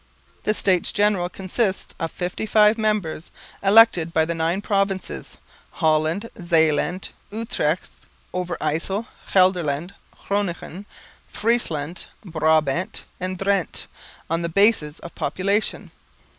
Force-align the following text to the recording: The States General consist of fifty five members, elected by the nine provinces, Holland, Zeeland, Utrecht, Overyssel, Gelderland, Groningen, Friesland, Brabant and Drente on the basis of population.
The 0.45 0.55
States 0.55 0.91
General 0.91 1.29
consist 1.29 1.93
of 1.99 2.09
fifty 2.11 2.47
five 2.47 2.75
members, 2.75 3.29
elected 3.61 4.11
by 4.11 4.25
the 4.25 4.33
nine 4.33 4.59
provinces, 4.63 5.37
Holland, 5.73 6.27
Zeeland, 6.41 7.09
Utrecht, 7.29 8.07
Overyssel, 8.33 9.05
Gelderland, 9.31 9.93
Groningen, 10.27 10.87
Friesland, 11.27 12.07
Brabant 12.25 13.03
and 13.19 13.37
Drente 13.37 13.85
on 14.27 14.41
the 14.41 14.49
basis 14.49 14.97
of 14.97 15.13
population. 15.13 15.91